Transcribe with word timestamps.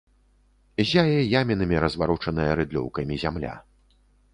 Ззяе 0.83 1.19
ямінамі 1.41 1.77
разварочаная 1.85 2.51
рыдлёўкамі 2.63 3.15
зямля. 3.27 3.53